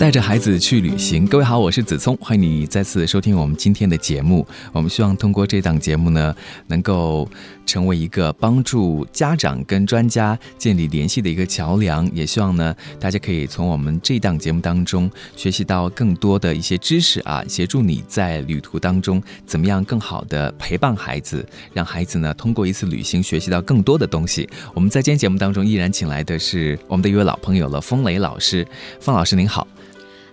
[0.00, 4.46] 带着孩子去旅行，各位好，我是子聪，欢迎你再次收听我们今天的节目。
[4.72, 6.34] 我们希望通过这档节目呢，
[6.68, 7.28] 能够
[7.66, 12.10] 成为一个帮助家长跟专家建立联系的一个桥梁。
[12.14, 24.48] 也希望呢，大家可以从我们这档节目当中学习到更多的一些知识啊，协助你在旅途当中怎么样更好的陪伴孩子，让孩子呢通过一次旅行学习到更多的东西。
[24.72, 28.66] 我们在今天节目当中依然请来的是我们的一位老朋友了，风雷老师。
[28.98, 29.68] 风老师您好。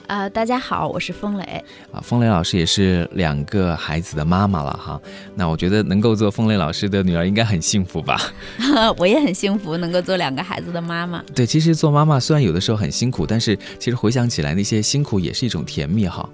[0.07, 1.43] 啊，大家好，我是风雷。
[1.91, 4.99] 啊，风雷老师也是两个孩子的妈妈了哈。
[5.35, 8.17] 那我觉得能够做风雷老师的女儿应该很幸福吧？
[8.97, 11.21] 我也很幸福，能够做两个孩子的妈妈。
[11.35, 16.27] 对，其实做妈妈虽然有的时候很辛苦，但是其实回想起来，那些辛苦也是一种甜蜜哈。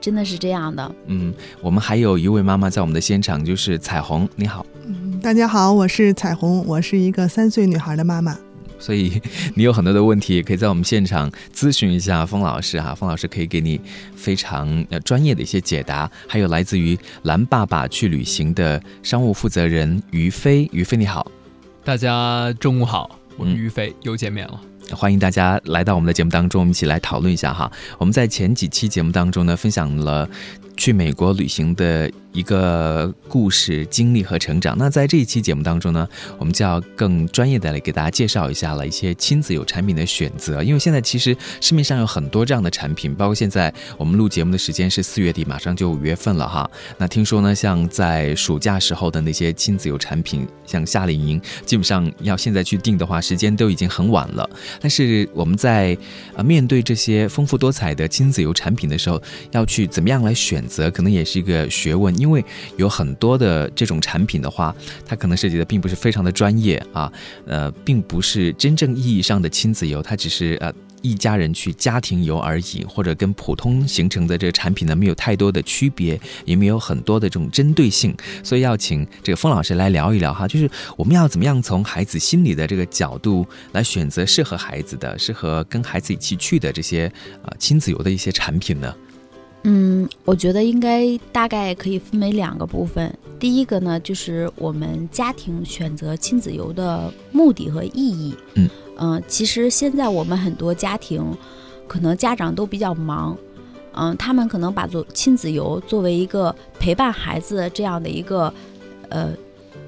[0.00, 0.94] 真的是这样的。
[1.06, 4.28] 嗯，我们还有一位妈妈在我们的现场，就是彩虹。
[4.36, 4.64] 你好。
[4.84, 8.38] 嗯，大家好，我是彩虹，我是一个三岁女孩的妈妈。
[8.78, 9.20] 所以
[9.54, 13.80] 你有很多的问题，也可以在我们现场咨询一下封老师哈，封老师可以给你
[14.14, 16.10] 非常呃专业的一些解答。
[16.28, 21.30] 还有来自于蓝爸爸去旅行的商务负责人于飞，于飞你好，
[21.84, 24.60] 大家中午好，我们于飞，又见面了，
[24.90, 27.70] 欢迎大家来到我们的节目当中，我们一起来讨论一下哈。
[27.98, 30.28] 我们在前几期节目当中呢，分享了
[30.76, 32.10] 去美国旅行的。
[32.36, 34.76] 一个故事经历和成长。
[34.76, 36.06] 那在这一期节目当中呢，
[36.36, 40.62] 我们就要更专业的来给大家介绍一下了一些亲子有产品的选择。
[40.62, 46.70] 因为现在其实市面上有很多这样的产品，包括现在我们录节目的时间是四月底，马上就五月份了哈。
[46.98, 54.46] 那听说呢，像在暑假时候的那些亲子有产品，像夏令营，基本上要现在去订的话，时间都已经很晚了。
[54.78, 55.96] 但是我们在
[56.34, 62.14] 呃面对这些丰富多彩的亲子游产品的时候，要去怎么样来选择，可能也是一个学问。
[62.26, 62.44] 因为
[62.76, 64.74] 有很多的这种产品的话，
[65.06, 67.10] 它可能涉及的并不是非常的专业啊，
[67.46, 70.72] 呃，并不是真正意义上的亲子游，它只是呃
[71.02, 78.12] 一家人去家庭游而已，或者跟普通形成的这个产品呢没有太多的区别，也没有很多的这种针对性，
[78.42, 87.06] 所以要请这个风老师来聊一聊哈，就是我们要怎么样从孩子心理的这个角度来选择适合孩子的、适合跟孩子一起去的这些
[87.44, 88.92] 啊亲子游的一些产品呢？
[89.64, 93.12] 嗯，我觉得应该大概可以分为两个部分。
[93.38, 98.34] 第一个呢，就是我们家庭选择亲子游的目的和意义。
[98.54, 101.22] 嗯嗯，其实现在我们很多家庭，
[101.86, 103.36] 可能家长都比较忙，
[103.92, 108.52] 嗯，他们可能把做亲子游作为一个陪伴孩子这样的一个
[109.08, 109.34] 呃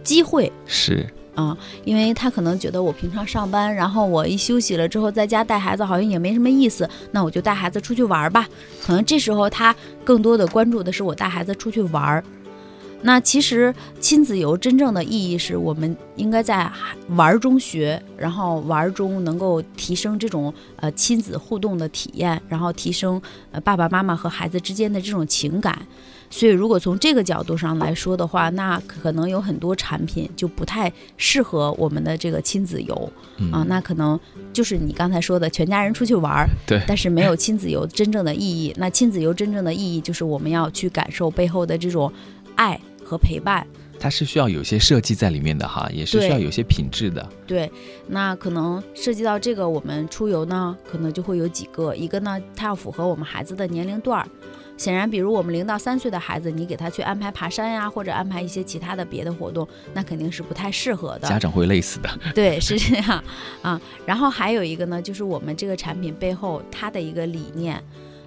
[0.03, 0.53] 机会。
[0.67, 1.07] 是。
[1.39, 8.49] 啊，因为他可能觉得我平常上班，然后我一休息了之后在家带孩子，好像也没什么意思，那我就带孩子出去玩吧。
[8.83, 9.73] 可能这时候他
[10.05, 12.25] 更多的关注的是我带孩子出去玩儿。
[13.01, 16.69] 那其实亲子游真正的意义是我们应该在
[17.11, 23.23] 玩中学，然后玩中能够提升这种呃亲子互动的体验，然后提升
[23.53, 25.87] 呃爸爸妈妈和孩子之间的这种情感。
[26.31, 33.13] 所以，如果从这个角度上来说的话，那可能有很多产品就不太适合我们的这个亲子游
[33.51, 33.65] 啊。
[33.69, 34.19] 那可能
[34.53, 38.75] 就是你刚才说的，全家人出去玩儿，对，但是没有亲子游真正的意义。
[38.77, 42.13] 那亲子游真正的意义就是我们要去感受背后的这种
[42.57, 43.67] 爱和陪伴。
[44.01, 47.29] 它是需要有些设计在里面的哈，也是需要有些品质的。
[47.49, 47.69] 对，
[48.07, 54.29] 那可能涉及到这个，我们出游呢，可能就会有几个，一个呢，它要符合我们孩子的年龄段儿。
[54.79, 61.29] 显然，比如我们零到三岁的孩子，你给他去安排爬山呀，或者安排一些其他的别的活动，那肯定是不太适合的。
[61.29, 62.09] 家长会累死的。
[62.35, 63.23] 对，是这样
[63.61, 63.79] 啊。
[64.07, 67.83] 然后还有一个呢，就是我们这个产品背后它的一个理念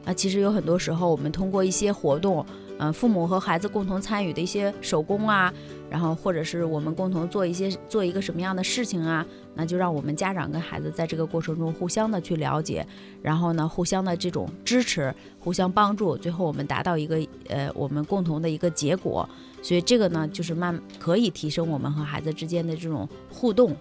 [0.06, 2.46] 啊，其实有很多时候我们通过一些活动。
[2.84, 5.54] 嗯，父母和孩子共同参与的一些手工啊，
[5.88, 9.24] 然后或者是我们共同做一些做一个什么样的事情啊，
[9.54, 12.84] 那就让我们家长跟孩子在这个过程中互相的去了解，
[13.22, 19.30] 然后呢，互相的这种支持，互相帮助，最后我们达到一个呃我们共同的一个结果。
[19.62, 23.78] 所以这个呢，就是慢可以提升我们和孩子之间的这种互动。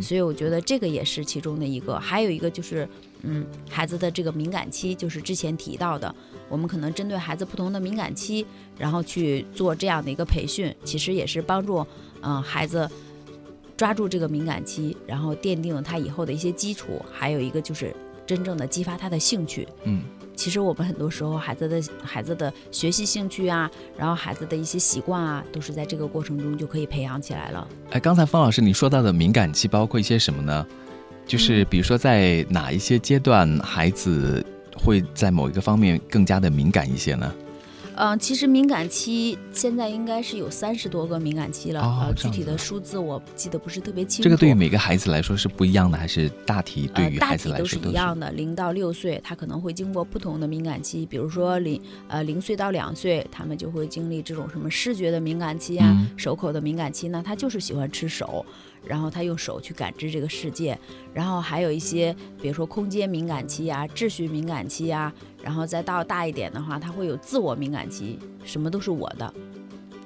[0.00, 2.88] 所以我觉得这个也是其中的一个，还有一个就是，
[3.22, 6.14] 嗯，孩子的这个敏感期，就是之前提到的，
[6.48, 8.46] 我们可能针对孩子不同的敏感期，
[8.78, 11.86] 然后去做这样的一个培训，其实也是帮助，
[12.22, 12.88] 嗯，孩子
[13.76, 17.04] 抓住这个敏感期，然后奠定他以后的一些基础。
[17.12, 17.94] 还有一个就是
[18.26, 19.68] 真正的激发他的兴趣。
[19.84, 20.02] 嗯，
[20.36, 27.66] 其实我们很多时候孩子的孩子的学习兴趣啊，然后孩子的一些习惯啊，都是在这个过程中就可以培养起来了。
[27.90, 30.66] 哎，刚才方老师你说到的敏感期包括一些什么呢？
[31.26, 34.44] 就是比如说在哪一些阶段，孩子
[34.76, 37.34] 会在某一个方面更加的敏感一些呢？
[37.96, 44.24] 嗯，其实敏感期现在应该是有三十多个敏感期了，哦呃，具体的数字我记得不是特别清楚。
[44.24, 58.44] 这个对于每个孩子来说是不一样的，还是大体对于孩子来说都是一样的，零到六岁，他可能会经过不同的敏感期，比如说零呃零岁到两岁，他们就会经历这种什么视觉的敏感期啊，嗯手口的敏感期呢，他就是喜欢吃手，
[58.84, 60.76] 然后他用手去感知这个世界，
[61.12, 65.12] 然后还有一些比如说空间敏感期呀、秩序敏感期呀，
[65.44, 69.34] 然后再到大一点的话，他会有自我敏感期，什么都是我的。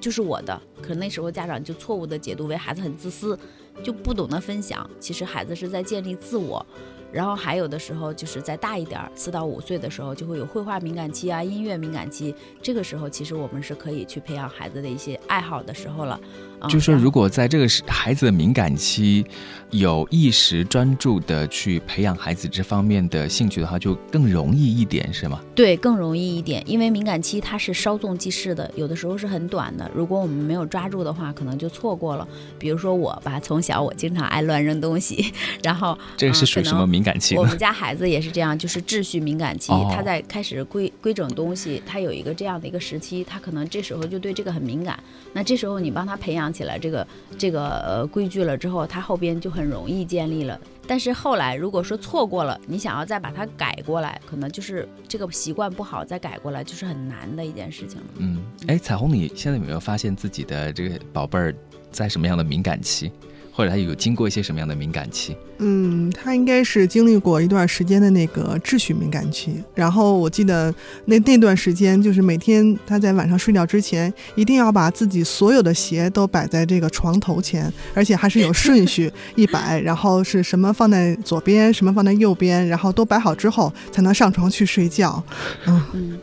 [0.01, 3.37] 就是我的，可那时候家长就错误的解读为孩子很自私，
[3.81, 4.89] 就不懂得分享。
[4.99, 6.65] 其实孩子是在建立自我，
[7.11, 12.33] 然后还有的时候就是再大一点儿，四到五岁的时候就会有绘画敏感期啊、音乐敏感期。
[12.61, 16.19] 这个时候其实我们是可以去培养孩子的一些爱好的时候了。
[16.59, 19.25] 啊就是说，如果在这个时孩子的敏感期
[19.69, 25.39] 有意识专注的去培养孩子这方面的兴趣的话，就更容易一点，是吗？
[25.55, 29.89] 对，更容易一点，因为敏感期它是稍纵即逝的，有的时候是很短的。
[29.95, 32.27] 如果我们没有抓住的话，可能就错过了。
[32.57, 35.31] 比如说我吧，从小我经常爱乱扔东西，
[35.63, 37.35] 然后这个是属于什么敏感期？
[37.35, 45.01] 我们家孩子也是这样，就是秩序敏感期，哦他在开始规规整东西，他有一个这样的一个时期，他可能这时候就对这个很敏感。
[45.33, 47.07] 那这时候你帮他培养起来这个
[47.37, 50.59] 这个呃规矩了之后，他后边就很容易建立了。
[50.87, 58.05] 但是后来如果说错过了，你想要再把它改过来，可能就是这个习惯不好，再改过来就是很难的一件事情了。
[58.17, 61.53] 嗯，哎，彩虹，你现在有没有发现自己的这个宝贝儿
[61.91, 63.11] 在什么样的敏感期，
[63.51, 65.35] 或者他有经过一些什么样的敏感期？
[65.61, 70.73] 嗯，他应该是经历过一段时间的那个秩序敏感期，然后我记得
[71.05, 85.21] 那那段时间，就是每天他在晚上睡觉之前，一定要把自己所有的鞋都摆在这个床头前，而且还是有顺序 一摆，然后是什么放在左边，什么放在右边，然后都摆好之后才能上床去睡觉。
[85.65, 86.19] 嗯，嗯，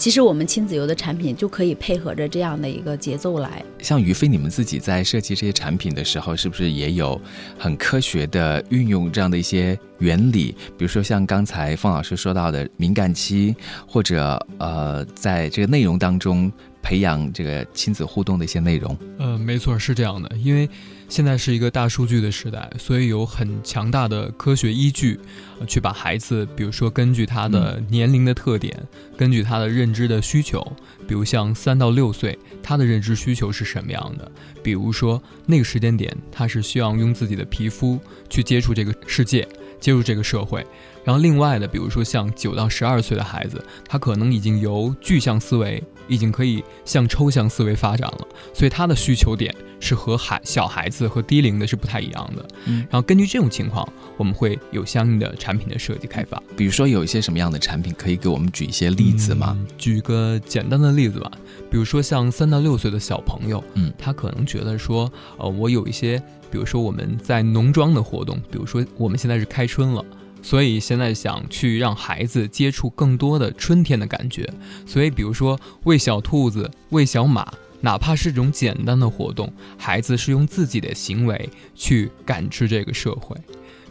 [0.00, 3.62] 其实我们亲子游的产品就可以配合着这样的一个节奏来。
[3.82, 7.20] 像于飞，你们自己在设计这些产品的时候，是不是也有
[7.58, 10.56] 很科学的运用这样的一些原理？
[10.78, 13.54] 比如说像刚才方老师说到的敏感期，
[13.86, 16.50] 或者呃，在这个内容当中
[16.82, 18.96] 培养这个亲子互动的一些内容。
[19.18, 20.68] 呃，没错，是这样的，因为
[21.08, 25.18] 现在是一个大数据的时代，所以有很强大的科学依据，
[25.58, 28.76] 呃、去把孩子，比如说根据他的年龄的特点，
[29.16, 30.60] 根据他的认知的需求，
[31.06, 34.30] 比如像三到六岁，他的认知需求是什么样的？
[34.62, 37.98] 比如说那个时间点，他是需要用自己的皮肤
[38.28, 39.46] 去接触这个世界，
[39.80, 40.64] 接触这个社会。
[41.02, 52.46] 然后另外的，比如说像九到十二岁的孩子，他可能已经由具象思维已经可以向抽象思维发展了，所以他的需求点是和孩小孩子和低龄的是不太一样的。
[52.66, 56.42] 嗯然后根据这种情况，我们会有相应的产品的设计开发。
[56.56, 59.56] 比如说有一些什么样的产品，可以给我们举一些例子吗？
[59.58, 61.30] 嗯举个简单的例子吧，
[61.70, 66.18] 比如说像三到六岁的小朋友，嗯他可能觉得说，呃，我有一些，
[66.50, 70.04] 比如说我们在农庄的活动，比如说我们现在是开春了。
[70.42, 74.48] 所以现在想去让孩子接触更多的春天的感觉，
[74.86, 83.36] 所以比如说喂小兔子、喂小马，哪怕是这种简单的活动，孩子是用自己的行为去感知这个社会。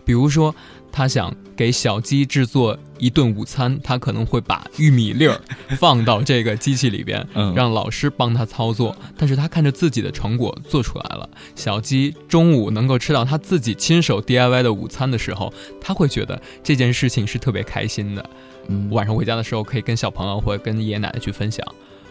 [0.09, 0.55] 比如说，
[0.91, 5.39] 他想给小鸡制作一顿午餐，他可能会把玉米粒儿
[5.77, 8.95] 放到这个机器里边，嗯让老师帮他操作。
[9.15, 18.27] 但是他看着自己的成果做出来了，小鸡中午能够吃到他自己亲手 DIY 的午餐的时候，他会觉得这件事情是特别开心的。
[18.67, 21.63] 嗯晚上回家的时候可以跟小朋友或者跟爷爷奶奶去分享，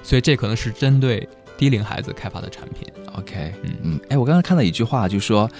[0.05, 2.87] 所以这可能是针对低龄孩子开发的产品。
[3.17, 5.51] OK，嗯嗯，哎，我刚刚看到一句话，就说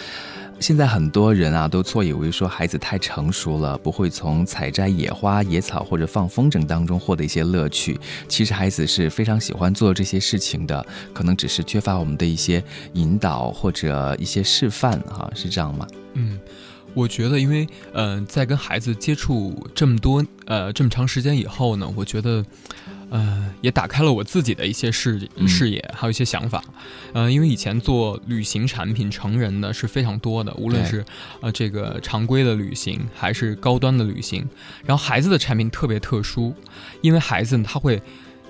[0.61, 7.99] 现在很多人啊都错以为说孩子太成熟了，不会从采摘野花、野草或者放风筝当中获得一些乐趣。
[8.27, 10.85] 其实孩子是非常喜欢做这些事情的，
[11.15, 12.63] 可能只是缺乏我们的一些
[12.95, 15.87] 引导或者一些示范，哈、是这样吗？
[16.15, 16.39] 嗯，
[16.93, 22.45] 我觉得，因为呃，在跟孩子接触这么多呃这么长时间以后呢，我觉得。
[23.11, 26.63] 呃，也打开了我自己的一些视嗯视野，还有一些想法。
[27.13, 31.05] 呃，因为以前做旅行产品成人的是非常多的，无论是
[31.41, 34.47] 呃这个常规的旅行，还是高端的旅行。
[34.85, 36.55] 然后孩子的产品特别特殊，
[37.01, 38.01] 因为孩子他会，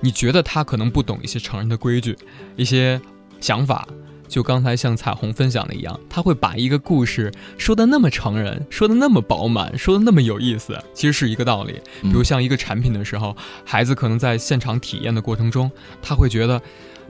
[0.00, 2.17] 你觉得他可能不懂一些成人的规矩，
[2.57, 3.00] 一些
[3.41, 3.87] 想法，
[4.28, 11.80] 就刚才像彩虹分享的一样，他会把一个故事说的那么成人，说的那么饱满，说的那么有意思，其实是一个道理。
[12.02, 15.70] 比如像一个产品的时候，孩子可能在现场体验的过程中，
[16.02, 16.61] 他会觉得，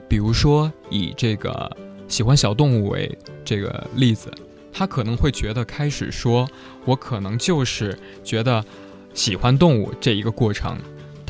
[0.07, 1.69] 比如说以这个
[2.07, 4.31] 喜欢小动物为这个例子，
[4.71, 6.47] 他可能会觉得开始说，
[6.85, 8.63] 我可能就是觉得
[9.13, 10.77] 喜欢动物这一个过程。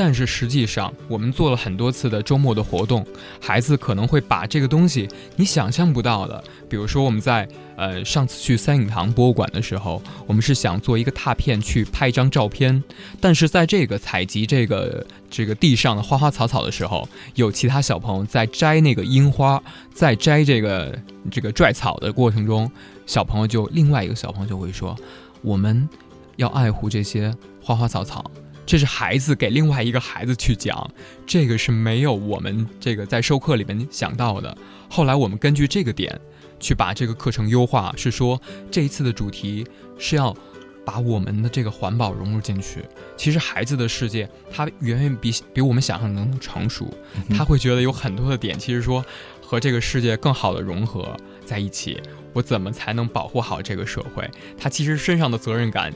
[0.01, 3.05] 但是实际上，我们做了很多次的周末的活动，
[3.41, 12.81] 孩子可能会把这个东西你想象不到的，比如说我们在呃上次去三影堂博物馆的时候，我们是想做一个拓片去拍一张照片，
[13.19, 19.61] 但是在这个采集这个这个地上的花花草草的时候，有其他小朋友在摘那个樱花，
[19.93, 20.97] 在摘这个
[21.29, 22.71] 这个拽草的过程中，
[23.05, 24.95] 小朋友就另外一个小朋友就会说，
[25.41, 25.89] 我们
[26.37, 28.31] 要爱护这些花花草草。
[28.69, 30.87] 这是孩子给另外一个孩子去讲，
[31.25, 34.55] 这个是没有我们这个在授课里面想到的。
[34.87, 36.21] 后来我们根据这个点，
[36.59, 39.65] 去把这个课程优化，是说这一次的主题
[39.97, 40.37] 是要
[40.85, 42.85] 把我们的这个环保融入进去。
[43.17, 46.93] 其实孩子的世界，他远远比比我们想象的能成熟，
[47.35, 49.03] 他会觉得有很多的点，其实说
[49.41, 51.99] 和这个世界更好的融合在一起。
[52.33, 54.29] 我怎么才能保护好这个社会？
[54.59, 55.91] 他其实身上的责任感，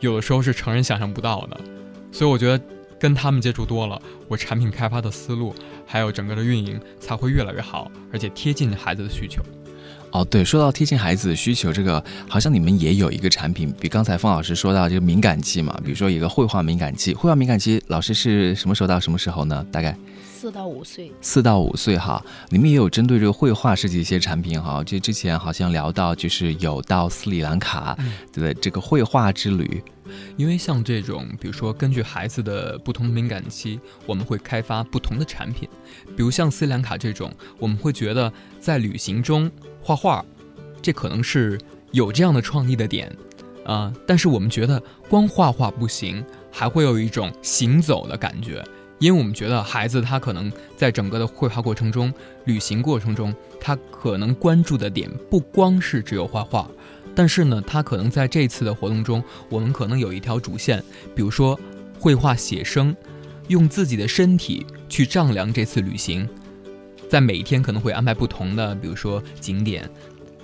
[0.00, 1.58] 有的时候是成人想象不到的。
[2.10, 2.64] 所以我觉得
[2.98, 5.54] 跟他们接触多了，我产品开发的思路
[5.86, 9.42] 还有整个的运营才会越来越好，而且贴近孩子的需求。
[10.10, 19.64] 哦，对，说到贴近孩子的需求，这个好像你们也有一个产品，比刚才方老师说到这个敏感期嘛，比如说一个绘画敏感期，绘画敏感期老师是什么时候到什么时候呢？
[19.70, 19.94] 大概
[20.34, 21.12] 四到五岁。
[21.20, 27.96] 四到五岁哈，你们也有针对这个绘画设计一些产品哈，就之前好像聊到就是有到斯里兰卡
[28.32, 29.82] 的这个绘画之旅。
[30.38, 35.68] 因为像这种，比如说根据孩子的不同敏感期，我们会开发不同的产品。
[36.16, 39.50] 比如像斯里兰卡这种，我们会觉得在旅行中
[39.88, 40.24] 画画，
[40.82, 41.58] 这可能是
[41.92, 43.10] 有这样的创意的点
[43.64, 43.90] 啊。
[44.06, 48.62] 但是我们觉得光画画不行，还会有一种行走的感觉。
[48.98, 52.12] 因为我们觉得孩子他可能在整个的绘画过程中、
[52.44, 56.68] 旅行过程中，他可能关注的点不光是只有画画。
[57.14, 61.58] 但是呢，他可能在这次的活动中，我们可能有一条主线，比如说
[61.98, 62.94] 绘画写生，
[63.46, 66.28] 用自己的身体去丈量这次旅行，
[67.08, 69.88] 在每一天可能会安排不同的，比如说景点，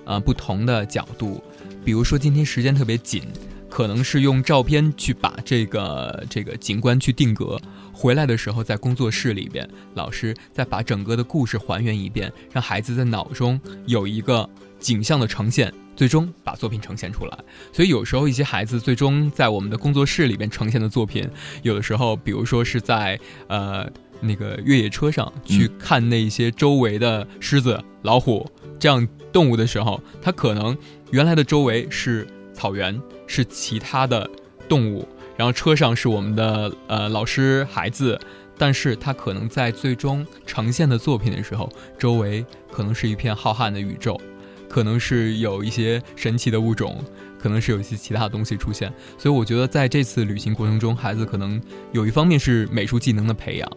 [0.05, 1.43] 呃，不同的角度，
[1.85, 3.23] 比如说今天时间特别紧，
[3.69, 7.61] 可能是用照片去把这个这个景观去定格，
[7.93, 15.73] 回来的时候在工作室里边，老师再把整个的故事还原一遍，让孩子在脑中有一个景象的呈现。
[15.97, 17.39] 最终把作品呈现出来，
[17.73, 21.25] 所以有时候一些孩子最终在我们的工作室里边呈现的作品，
[21.63, 23.17] 有的时候，比如说是在
[23.47, 23.89] 呃
[24.21, 30.77] 那个越野车上去看那些周围的狮子、老虎这样动物的时候，它可能
[31.11, 34.29] 原来的周围是草原，是其他的
[34.69, 35.07] 动物，
[35.37, 38.19] 然后车上是我们的呃老师、孩子，
[38.57, 44.21] 但是它可能在最终呈现的作品的时候，周围可能是一片浩瀚的宇宙。
[44.67, 47.01] 可能是有一些神奇的物种，
[47.39, 53.71] 可能是有一些其他的东西出现，所以我觉得在这次旅行过程中，孩子可能有一方面是美术技能的培养，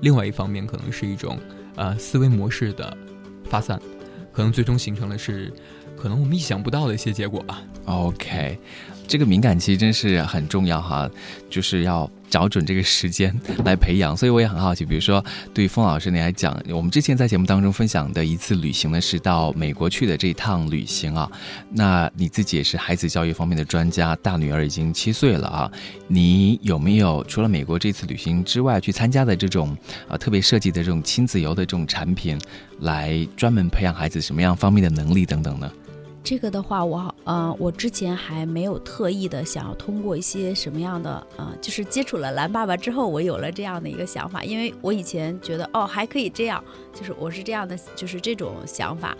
[0.00, 1.38] 另外一方面可能是一种
[1.76, 2.96] 呃思维模式的
[3.44, 3.80] 发散，
[4.32, 5.52] 可能最终形成的是
[5.96, 7.62] 可能我们意想不到的一些结果吧。
[7.86, 8.58] OK，
[9.06, 11.10] 这个敏感期真是很重要哈，
[11.50, 12.10] 就是要。
[12.30, 14.84] 找准这个时间来培养，所以我也很好奇。
[14.84, 21.30] 比如说，对于风老师你来讲，我们之前在节目当中分享的一次旅行呢，是到美国去的这一趟旅行啊。
[21.70, 25.70] 那你自己也是孩子教育方面的专家，大女儿已经七岁了啊。
[26.06, 29.76] 你有没有除了美国这次旅行之外，去参加的这种
[30.08, 32.38] 啊特别设计的这种亲子游的这种产品，
[32.80, 35.70] 来专门培养孩子什么样方面的能力等等呢？
[36.28, 49.16] 这个的话，我呃，我之前还没有特意的想要通过一些什么样的呃，就是接触了蓝爸爸之后，我有了这样的一个想法，因为我以前觉得哦还可以这样，就是我是这样的，就是这种想法，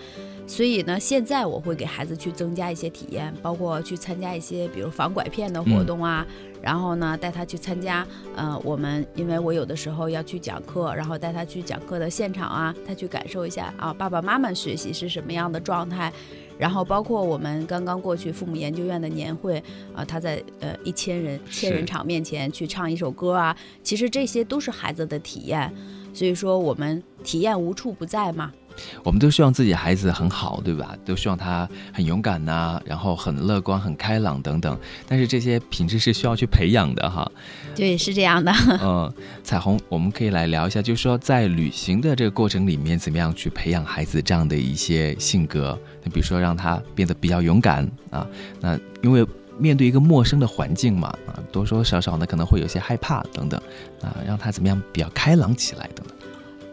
[0.46, 6.26] 所以呢，现在我会给孩子去增加一些体验，包括去参加一些比如防拐骗的活动啊，
[6.60, 16.12] 然后呢带他去参加呃，我们因为我有的时候要去讲课，然后带他去讲课的现场啊，他去感受一下啊爸爸妈妈学习是什么样的状态。
[16.58, 19.62] 然后包括我们刚刚过去父母研究院的年会
[19.94, 25.72] 啊，他在呃一千人千人场面前去唱一首歌啊，其实这些都是孩子的体验，
[26.12, 28.52] 所以说我们体验无处不在嘛，
[29.02, 30.96] 我们都希望自己孩子很好，对吧？
[31.04, 34.78] 都希望他很勇敢呐、然后很乐观、很开朗等等。
[35.06, 37.30] 但是这些品质是需要去培养的哈。
[37.74, 38.52] 对，是这样的。
[38.82, 45.78] 嗯，彩虹，我们可以来聊一下，就是说在旅行的这个过程里面，怎么样去培养孩子这样的一些性格？
[46.02, 48.26] 那比如说让他变得比较勇敢啊，
[48.60, 49.26] 那因为
[49.58, 53.60] 面对一个陌生的环境嘛，啊，多多少少呢可能会有些害怕等等，
[54.02, 56.07] 啊，让他怎么样比较开朗起来等等。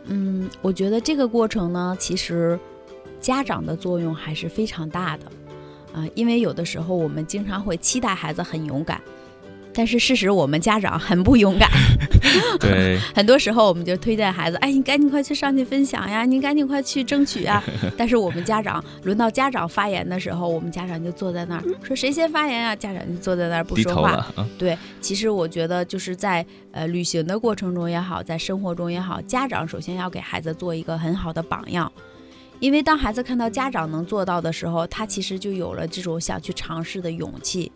[0.08, 2.60] 嗯，我觉得这个过程呢，其实
[3.20, 5.26] 家长的作用还是非常大的。
[5.94, 9.02] 啊、因为有的时候我们经常会期待孩子很勇敢，
[9.76, 11.70] 但是事实我们家长很不勇敢。
[12.60, 17.62] 对， 很多时候我们就推荐孩子，哎，你赶紧快去上去分享呀，你赶紧快去争取呀。
[17.98, 22.76] 但是我们家长轮到家长发言的时候，我们家长就坐在那儿说谁先发言啊？
[22.76, 24.12] 家长就坐在那儿不说话。
[24.12, 24.48] 啊。
[24.58, 31.92] 对，其实我觉得就是在呃旅行的过程中也好，在生活中也好，家长首先要给孩子做一个很好的榜样，
[32.60, 37.72] 因为当孩子看到家长能做到的时候，他其实就有了这种想去尝试的勇气。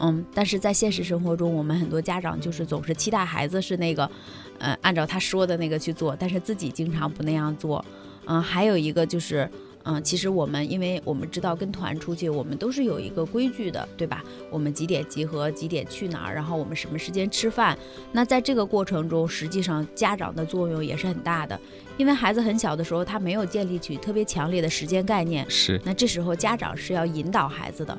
[0.00, 4.10] 嗯，但是在现实生活中，我们很多家长就是总是期待孩子是那个，
[4.58, 7.84] 呃，按照他说的那个去做，但是自己经常不那样做。
[8.26, 9.50] 嗯，还有一个就是，
[9.82, 14.22] 嗯，其实我们因为我们知道跟团出去，我们都是有一个规矩的，对吧？
[14.50, 17.76] 我们几点集合，几点去哪儿，然后我们什么时间吃饭。
[18.12, 21.58] 那在这个过程中，实际上家长的作用也是很大的，
[21.96, 27.98] 因为孩子很小的时候，他没有建立起特别强烈的时间概念，是，那这时候家长是要引导孩子的。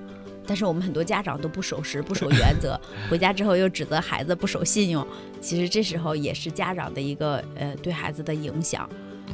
[0.52, 2.78] 但是我们很多家长都不守时、不守原则，
[3.10, 5.08] 回家之后又指责孩子不守信用。
[5.40, 8.90] 其实这时候也是家长的一个呃对孩子的影响。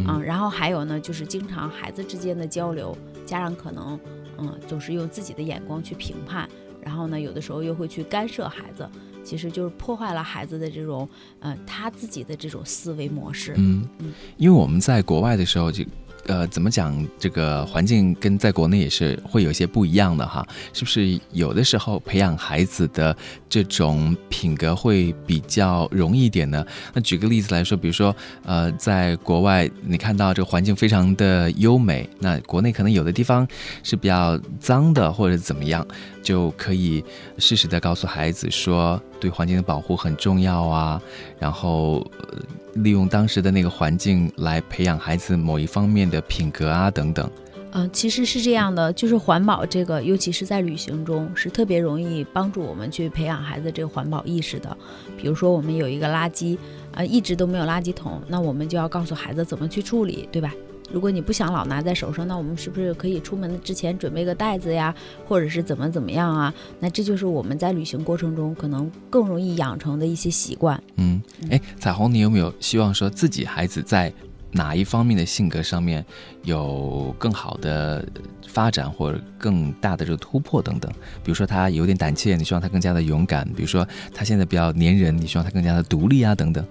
[0.08, 2.96] 嗯，然后还有呢，就是经常孩子之间的交流，
[3.26, 4.00] 家长可能
[4.38, 6.48] 嗯总是用自己的眼光去评判，
[6.84, 8.88] 然后呢有的时候又会去干涉孩子，
[9.24, 11.10] 其实就是破坏了孩子的这种
[11.40, 13.56] 呃他自己的这种思维模式。
[13.58, 15.84] 嗯嗯，因为我们在国外的时候就。
[16.28, 17.06] 呃，怎么讲？
[17.18, 21.20] 这个环境跟在国内也是会有些不一样的哈，是不是？
[21.32, 23.16] 有的时候培养孩子的
[23.50, 26.66] 这种品格会比较容易一点呢？
[26.94, 33.48] 那举个例子来说，比如说，呃，在国外你看到这个环境非常的优美，那国内可能有的地方
[33.84, 35.86] 是比较脏的，或者怎么样，
[36.22, 37.04] 就可以
[37.38, 41.02] 适时的告诉孩子说，对环境的保护很重要啊，
[41.40, 42.06] 然后。
[42.20, 42.40] 呃
[42.84, 47.28] 利用当时的那个环境来培养孩子某一方面的品格啊等等。
[47.72, 54.78] 嗯、其实是这样的，就是环保这个，尤其是在旅行中，是特别容易帮助我们去培养孩子这个环保意识的。
[55.20, 56.56] 比如说，我们有一个垃圾，
[56.94, 60.54] 啊、一直都没有垃圾桶，那我们就要告诉孩子怎么去处理，对吧？
[60.92, 64.94] 如果你不想老拿在手上，那我们是不是可以出门之前准备个袋子呀，
[65.28, 66.54] 或者是怎么怎么样啊？
[66.80, 70.82] 那这就是我们在旅行过程中可能更容易养成的一些习惯。
[70.96, 74.12] 嗯，哎，彩虹，你有没有希望说自己孩子在
[74.52, 76.04] 哪一方面的性格上面
[76.44, 78.08] 有更好的
[78.48, 80.90] 发展，或者更大的这个突破等等？
[81.22, 86.66] 比如说他有点胆怯，你希望他更加的勇敢；比如说他现在比较粘人，你希望他更加的独立啊等等。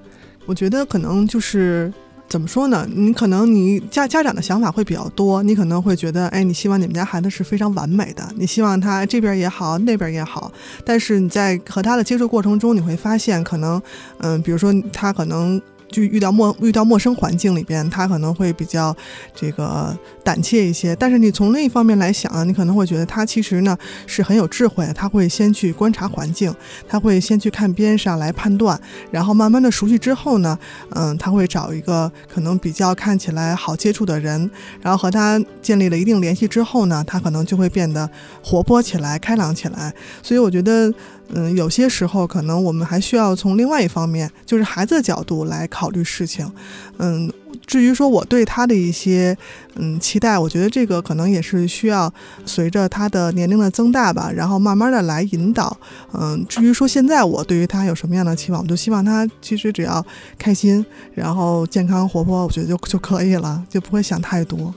[0.47, 1.93] 我觉得可能就是
[2.29, 2.87] 怎么说呢？
[2.93, 10.51] 你可能你家家长的想法会比较多，你可能会觉得，哎，你希望你们家孩子是非常完美的，你希望他这边也好，那边也好。
[10.85, 13.81] 但是你在和他的接触过程中，你会发现，可能，
[14.19, 15.61] 嗯，比如说他可能。
[15.89, 18.95] 就遇到陌遇到陌生环境里边，他可能会比较
[19.35, 20.95] 这个胆怯一些。
[20.97, 26.55] 但是你从另一方面来想啊，你可能会觉得他其实呢是很有智慧，他会先去观察环境，
[26.89, 28.79] 他会先去看边上来判断，
[29.11, 30.59] 然后慢慢的熟悉之后呢，
[30.91, 38.09] 嗯，他会找一个可能比较看起来好接触的人，然后和他建立了一定联系之后呢，他可能就会变得
[38.43, 39.93] 活泼起来、开朗起来。
[40.23, 40.93] 所以我觉得，
[41.29, 46.51] 嗯，有些时候可能我们还需要从另外一方面，就是孩子的角度来考虑事情。
[46.99, 47.31] 嗯，
[47.67, 49.37] 至于说我对他的一些
[49.75, 52.13] 嗯期待，我觉得这个可能也是需要
[52.45, 55.77] 随着他的年龄的增大吧，然后慢慢的来引导。
[56.13, 60.05] 嗯，至于说现在我对于他有什么样的期望，我就希望他其实只要
[60.39, 64.73] 开心，然后健康活泼，我觉得就就可以了，就不会想太多。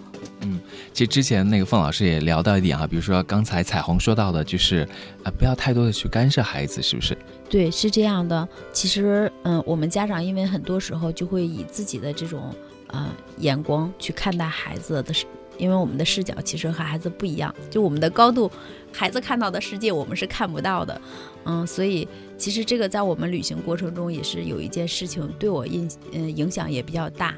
[0.50, 0.60] 嗯
[0.94, 4.88] 其实之前那个凤老师也聊到一点啊，比如说刚才彩虹说到的，就是
[5.24, 7.18] 呃不要太多的去干涉孩子，是不是？
[7.50, 8.48] 对，是这样的。
[8.72, 12.54] 其实，嗯，我们家长因为很多时候就会以自己的这种
[12.88, 15.26] 呃眼光去看待孩子的视，
[15.58, 18.52] 因为我们的视角其实和孩子不一样，就我们的高度，
[18.92, 21.02] 孩子看到的世界我们是看不到的。
[21.46, 22.08] 嗯，所以
[22.38, 27.34] 其实这个在我们旅行过程中也是有一件事情对我印嗯影响也比较大。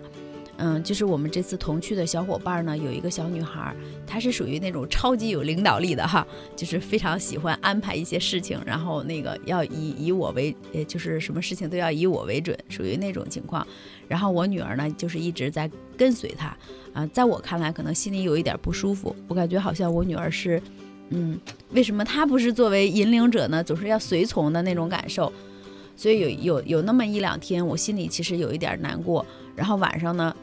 [0.57, 13.65] 嗯，就是我们这次同去的小伙伴呢，有一个小女孩，她是属于那种超级有领导力的哈，就是非常喜欢安排一些事情，然后那个要以以我为，呃，就是什么事情都要以我为准，属于那种情况。
[14.07, 16.55] 然后我女儿呢，就是一直在跟随她，
[16.93, 20.61] 啊，在我看来可能心里有一点不舒服，我感觉好像我女儿是，
[21.09, 21.39] 嗯，
[21.71, 23.63] 为什么她不是作为引领者呢？
[23.63, 25.31] 总是要随从的那种感受，
[26.01, 29.23] 所以有有有那么一两天，我心里其实有一点难过。
[29.55, 30.35] 然后晚上呢？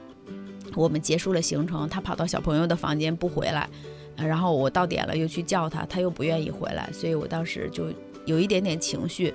[0.76, 3.68] 我们结束了行程，他跑到小朋友的房间不回来，
[4.14, 7.86] 然后我到点了又去叫他，他又不愿意回来，所以我当时就
[8.24, 9.34] 有一点点情绪，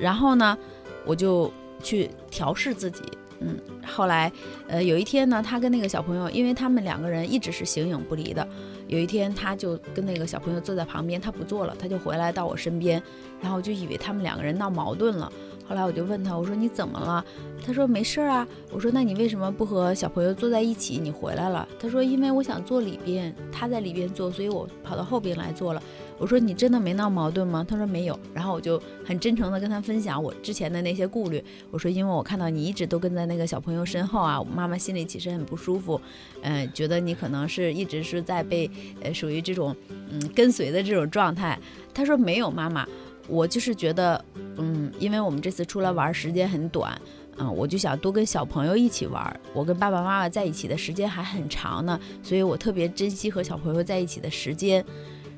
[0.00, 0.56] 然后呢，
[1.04, 1.52] 我就
[1.82, 3.02] 去调试自己，
[3.40, 4.32] 嗯，后来，
[4.68, 8.48] 呃，有一天呢，他跟那个小朋友，因为他们两个人一直是形影不离的，
[8.86, 13.02] 有一天他就跟那个小朋友坐在旁边，他不坐了，他就回来到我身边，
[13.42, 15.30] 然后我就以为他们两个人闹矛盾了。
[15.68, 17.22] 后来我就问他，我说你怎么了？
[17.64, 18.48] 他说没事儿啊。
[18.72, 20.98] 我说那你为什么不和小朋友坐在一起？
[20.98, 21.68] 你回来了？
[21.78, 25.82] 他说因为我想坐里边，他在里边坐，所以我跑到后边来坐了。
[26.18, 27.64] 我说你真的没闹矛盾吗？
[27.68, 28.18] 他说没有。
[28.32, 31.44] 然后我就很真诚的跟他分享我之前的那些顾虑。
[31.70, 36.00] 我说因为我看到你一直都跟在那个小朋友身后啊，妈妈心里其实很不舒服，
[36.40, 38.70] 嗯，觉得你可能是一直是在被
[39.02, 39.76] 呃属于这种
[40.10, 41.58] 嗯跟随的这种状态。
[41.92, 42.86] 他说没有，妈妈。
[43.28, 44.24] 我就是觉得，
[44.56, 47.00] 嗯，因为我们这次出来玩时间很短，
[47.36, 49.40] 嗯，我就想多跟小朋友一起玩。
[49.52, 54.84] 我跟爸爸妈妈在一起的时间还很长呢，所以我特别珍惜和小朋友在一起的时间，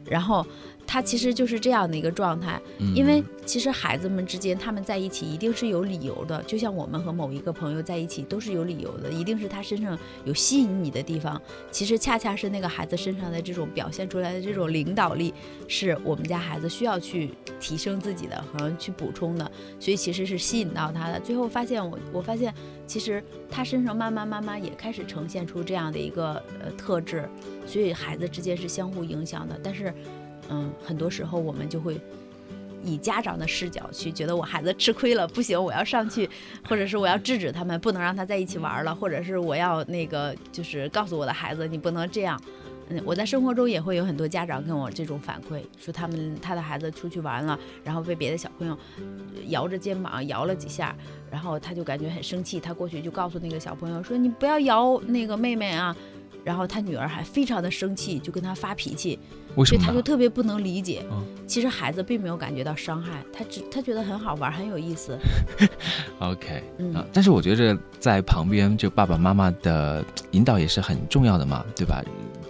[0.04, 0.46] 然后。
[0.92, 2.60] 他其实就是这样的一个状态，
[2.96, 11.40] 因为其实孩子们之间他们在一起一定是有理由的，就像我们和某一个朋友在一起都是有理由的，一定是他身上有吸引你的地方。
[11.70, 15.32] 其实恰恰是那个孩子身上的这种表现出来的这种领导力，
[15.68, 19.48] 是我们家孩子需要去提升自己的和去补充的，
[19.78, 21.20] 所以其实是吸引到他的。
[21.20, 22.52] 最后发现我，我发现
[22.84, 27.28] 其实他身上慢慢慢慢也开始呈现出这样的一个呃特质，
[27.64, 29.94] 所以孩子之间是相互影响的，但是。
[30.50, 32.00] 嗯，很多时候我们就会
[32.82, 36.28] 以家长的视角去觉得我孩子吃亏了，不行，我要上去，
[36.68, 42.40] 或者是我要制止他们，不能让他在一起玩了，或者是我要那个就是告诉我的孩子，你不能这样。
[42.88, 48.76] 嗯，我在生活中也会有很多家长跟我这种反馈，说他们他的孩子出去玩了，然后被别的小朋友
[49.46, 50.96] 摇着肩膀摇了几下，
[51.30, 55.96] 然后他就感觉很生气，他过去就告诉那个小朋友说：“你不要摇那个妹妹啊。”
[56.44, 59.18] 然后他女儿还非常的生气，就跟他发脾气，
[59.64, 61.04] 所以他就特别不能理解。
[61.46, 65.18] 其实孩子并没有感觉到伤害，他只他觉得很好玩，很有意思。
[66.20, 72.02] OK，嗯，但是我觉着在旁边就爸爸妈妈的引导也是很重要的嘛，对吧？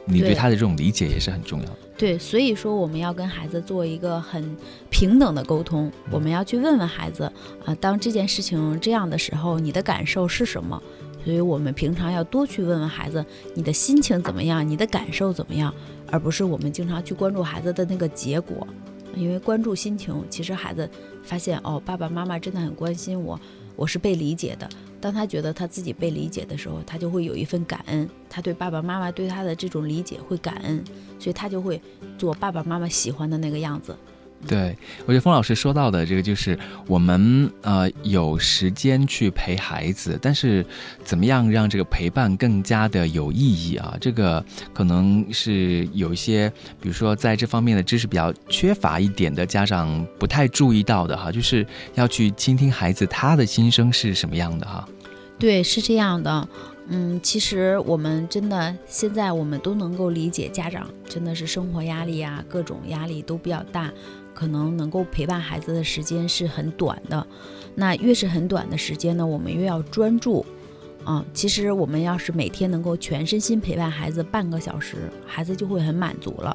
[0.07, 1.77] 你对他的这种理解也是很重要的。
[1.97, 4.57] 对，所以说我们要跟孩子做一个很
[4.89, 7.31] 平等的沟通，我们要去问问孩子
[7.65, 10.83] 啊，当这件事情这样的时候，你的感受是什么？
[11.25, 15.75] 所以我们平常要多去问问孩子，你的心情怎么样，你的感受怎么样，
[16.11, 18.67] 而不是我们经常去关注孩子的那个结果。
[19.17, 20.89] 因为关注心情，其实孩子
[21.25, 23.39] 发现哦，爸爸妈妈真的很关心我，
[23.75, 24.69] 我是被理解的。
[25.01, 30.85] 当他觉得他自己被理解的时候，他就会有一份感恩，他对爸爸妈妈对他的这种理解会感恩，
[31.19, 31.81] 所以他就会
[32.17, 33.97] 做爸爸妈妈喜欢的那个样子。
[34.49, 34.75] 对，
[35.05, 40.65] 我觉得风老师说到的这个就是我们呃有时间去陪孩子，但是
[41.05, 43.97] 怎么样让这个陪伴更加的有意义啊？
[44.01, 46.51] 这个可能是有一些，
[46.81, 54.89] 比如说在这方面的知识比较缺乏一点的家长不太注意到的哈，就是要去倾听孩子他的心声是什么样的哈。
[55.39, 56.49] 对，是这样的，
[56.89, 63.91] 嗯，其实我们真的现在我们都能够理解家长真的是生活压力啊，各种压力都比较大。
[64.35, 67.27] 可能能够陪伴孩子的时间是很短的，
[67.75, 70.45] 那越是很短的时间呢，我们越要专注。
[71.03, 76.55] 啊，其实我们要是每天能够全身心陪伴孩子半个小时，孩子就会很满足了。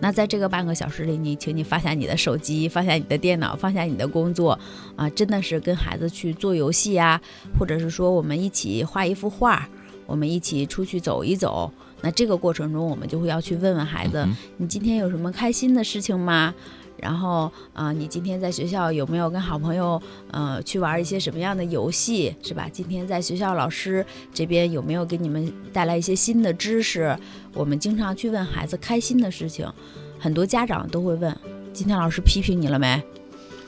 [0.00, 4.58] 那在这个半个小时里，你请你放下你的手机，放下你的电脑，放下你的工作，
[4.96, 7.18] 啊，真的是跟孩子去做游戏啊，
[7.58, 9.66] 或者是说我们一起画一幅画，
[10.04, 11.72] 我们一起出去走一走。
[12.02, 16.54] 那这个过程中，我们就会要去问问孩子，你今天有什么开心的事情吗？
[16.98, 22.68] 然后啊，你今天在学校有没有跟好朋友呃去玩一些什么样的游戏，是吧？
[22.72, 27.16] 今天在学校老师这边有没有给你们带来一些新的知识？
[27.52, 29.70] 我们经常去问孩子开心的事情，
[30.18, 31.36] 很多家长都会问：
[31.72, 33.02] 今天老师批评你了没？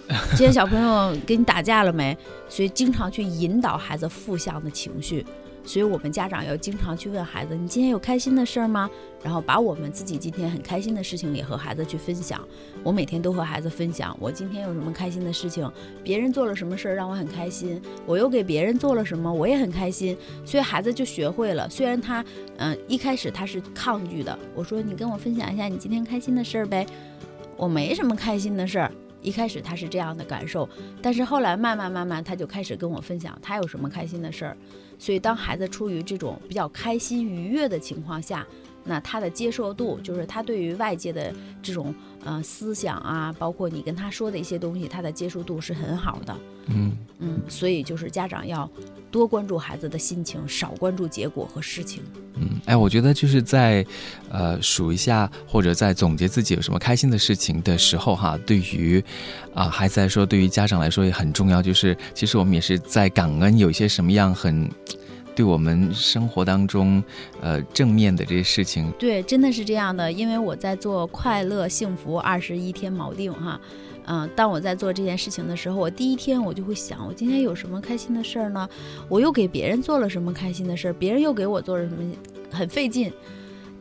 [0.31, 2.17] 今天小朋友跟你打架了没？
[2.49, 5.25] 所以经常去引导孩子负向的情绪。
[5.69, 8.89] 所以我们家长要经常去问孩子：“你今天有开心的事儿吗？”
[9.23, 12.41] 然后把我们自己今天很开心的事情也和孩子去分享。
[12.83, 15.71] 我每天都和孩子分享我今天有什么开心的事情，
[16.03, 20.17] 别人做了什么事儿让我很开心，我又给别人做了什么我也很开心。
[20.43, 21.69] 所以孩子就学会了。
[21.69, 22.25] 虽然他
[22.57, 26.87] 嗯一开始他是抗拒的，我说：“你跟我分享一下你今天开心的事儿呗。”
[27.59, 28.91] 我没什么开心的事儿。
[29.29, 30.67] 一开始他是这样的感受，
[31.03, 34.57] 但是后来慢慢慢慢他就开始跟我分享他有什么开心的事儿。
[34.99, 38.47] 所以，当孩子处于这种比较开心愉悦的情况下，
[38.89, 41.31] 那他的接受度，就是他对于外界的
[41.63, 46.35] 这种呃思想啊，包括你跟他说的一些东西，他的接受度是很好的。
[46.69, 48.69] 嗯嗯，所以就是家长要
[49.11, 52.03] 多关注孩子的心情，少关注结果和事情。
[52.35, 53.85] 嗯，哎，我觉得就是在
[54.31, 59.03] 呃数一下或者在总结自己有什么开心的事情的时候，哈，对于
[59.55, 61.61] 啊孩子来说，对于家长来说也很重要。
[61.61, 64.67] 就是其实我们也是在感恩有一些什么样很。
[65.39, 67.01] 对我们生活当中，
[67.41, 70.11] 呃，正面的这些事情，对，真的是这样的。
[70.11, 73.61] 因为我在做快乐幸福二十一天锚定哈，
[74.07, 78.69] 嗯，当我在做这件事情的时候，我第一天我就会想，我今天有什么开心的事儿呢？
[79.09, 80.93] 我又给别人做了什么开心的事儿？
[80.93, 82.03] 别人又给我做了什么？
[82.51, 83.13] 很费劲。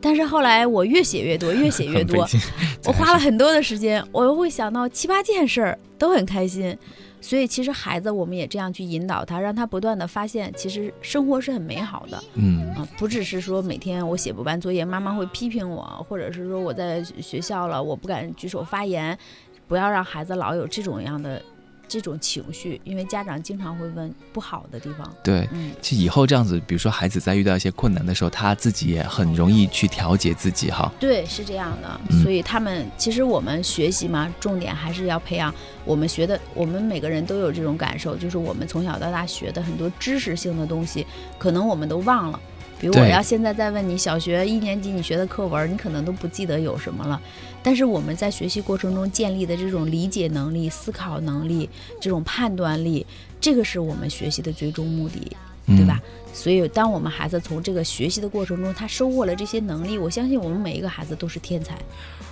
[0.00, 2.24] 但是后来我越写越多，越写越多，
[2.86, 6.78] 我花了很多的时间，我又会想到七八件事儿都很开心。
[7.20, 12.22] 所以，其实孩子，我们也这样去引导他，让他不断的发现，其实生活是很美好的。
[12.34, 19.18] 嗯啊，不只是说每天我写不完作业，妈妈会批评我，或者是说我在学校了，我不敢举手发言，
[19.66, 21.42] 不要让孩子老有这种样的。
[21.88, 25.12] 这种情绪，因为家长经常会问不好的地方。
[25.24, 30.92] 对，嗯，其实以后这样子，比如说孩子在遇到一些困难的时候，他自己也很容易去调节自己哈。
[31.00, 32.00] 对，是这样的。
[32.22, 35.52] 所以他们其实我们学习嘛，重点还是要培养
[35.84, 36.38] 我们学的。
[36.54, 41.06] 我们每个人都有这种感受，就是我们从小到大学的很多知识性的东西，
[41.38, 42.38] 可能我们都忘了。
[42.80, 47.20] 比如我要现在再问你，小学一年级你学的课文，你可能都不记得有什么了。
[47.62, 51.68] 但是我们在学习过程中建立的这种理解能力、思考能力、
[52.00, 53.06] 这种判断力，
[53.40, 56.00] 这个是我们学习的最终目的，对吧？
[56.32, 61.76] 所以，当我们孩子从这个学习的过程中，他收获了这些能力，我相信我们每一个孩子都是天才。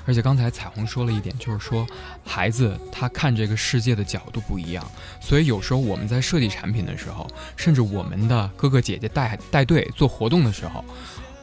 [0.06, 1.84] 而且刚才彩虹说了一点，就是说
[2.24, 4.86] 孩子他看这个世界的角度不一样，
[5.20, 10.84] 所以有时候我们在设计产品的时候，甚至我们的哥哥姐姐带带队做活动的时候，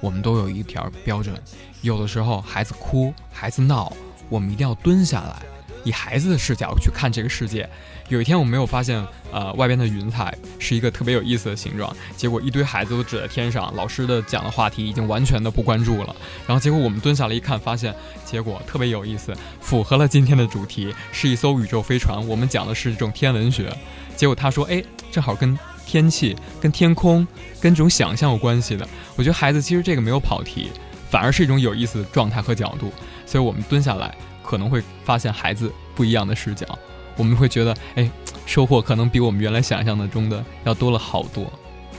[0.03, 1.33] 我们都有一条标准：
[1.81, 3.89] 有的时候孩子哭、孩子闹，
[4.27, 5.41] 我们一定要蹲下来，
[5.85, 7.69] 以孩子的视角去看这个世界。
[8.09, 11.95] 有一天我没有发现，呃，外边的云彩是一个特别有意思的形状。
[12.17, 16.13] 结果一堆孩子都指在天上，老师的讲的话题已经完全的不关注了。
[16.45, 22.27] 然后结果我们蹲下来一看，发现结果特别有意思，符合了今天的主题，是一艘宇宙飞船。
[22.27, 23.73] 我们讲的是这种天文学。
[24.17, 27.27] 结果他说，哎，正好跟天气、跟天空、
[27.61, 28.87] 跟这种想象有关系的。
[29.15, 30.69] 我觉得孩子其实这个没有跑题，
[31.09, 32.91] 反而是一种有意思的状态和角度。
[33.25, 36.67] 所以我们蹲下来可能会发现孩子不一样的视角。
[37.15, 38.09] 我们会觉得，哎，
[38.45, 41.51] 收获可能比我们原来想象的中的要多了好多，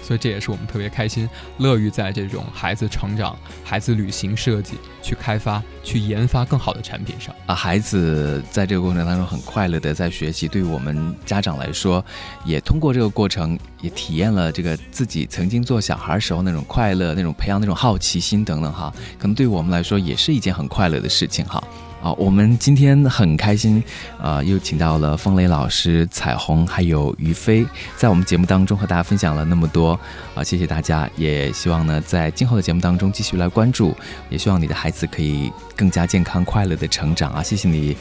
[0.05, 7.55] 所以这也是我们特别开心、乐于在这种孩子成长、孩子旅行设计、去开发、去研发更好的产品上啊。
[7.55, 12.05] 孩子在这个过程当中很快乐的在学习，对于我们家长来说，
[12.45, 18.93] 也通过这个过程也体验了这个自己曾经做小孩时候那种快乐、那种培养那种好奇心等等哈。
[19.19, 21.65] 可能对我们来说也是一件很快乐的事情哈。
[22.05, 23.83] 好，我们今天很开心，
[24.21, 29.99] 呃，又请到了风雷老师、彩虹还有于飞，在我们节目当中和大家分享了那么多，
[30.35, 33.97] 啊，谢谢大家，也希望呢在今后的节目当中继续来关注，
[34.29, 37.43] 也希望你的孩子可以更加健康快乐的成长啊！
[37.43, 37.97] 谢谢你，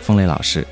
[0.00, 0.66] 风雷老师。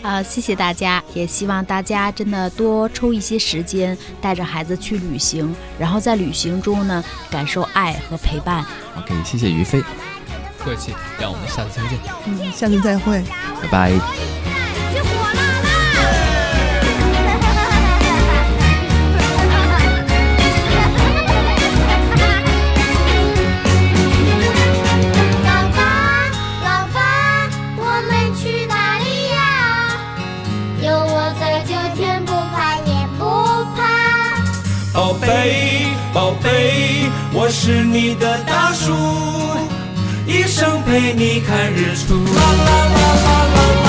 [0.00, 8.64] 啊，谢谢大家，也希望大家真的多抽一些时间，带着孩子去旅行，然后在旅行中呢感受爱和陪伴。
[8.96, 9.82] OK，谢谢于飞。
[10.62, 11.98] 客气，让我们下次相见。
[12.26, 13.22] 嗯，下次再会，
[13.62, 13.92] 拜拜。
[34.92, 38.92] 宝贝，宝贝，我是你的大树。
[40.60, 43.79] 一生陪你看日出。